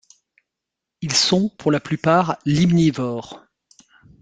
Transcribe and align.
Ils 1.01 1.13
sont 1.13 1.49
pour 1.59 1.71
la 1.71 1.79
plupart 1.79 2.39
limnivores. 2.47 3.43